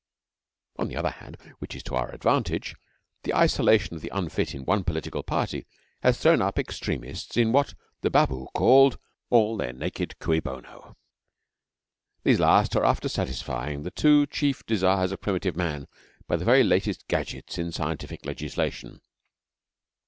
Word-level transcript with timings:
On 0.77 0.87
the 0.87 0.95
other 0.95 1.11
hand, 1.11 1.37
which 1.59 1.75
is 1.75 1.83
to 1.83 1.93
our 1.93 2.09
advantage, 2.11 2.73
the 3.21 3.35
isolation 3.35 3.95
of 3.95 4.01
the 4.01 4.09
unfit 4.11 4.55
in 4.55 4.65
one 4.65 4.83
political 4.83 5.21
party 5.21 5.67
has 6.01 6.17
thrown 6.17 6.41
up 6.41 6.55
the 6.55 6.61
extremists 6.61 7.37
in 7.37 7.51
what 7.51 7.75
the 8.01 8.09
Babu 8.09 8.47
called 8.55 8.97
'all 9.29 9.57
their 9.57 9.73
naked 9.73 10.17
cui 10.17 10.39
bono.' 10.39 10.97
These 12.23 12.39
last 12.39 12.75
are 12.75 12.83
after 12.83 13.07
satisfying 13.09 13.83
the 13.83 13.91
two 13.91 14.25
chief 14.25 14.65
desires 14.65 15.11
of 15.11 15.21
primitive 15.21 15.55
man 15.55 15.87
by 16.25 16.35
the 16.35 16.45
very 16.45 16.63
latest 16.63 17.07
gadgets 17.07 17.59
in 17.59 17.71
scientific 17.71 18.25
legislation. 18.25 19.01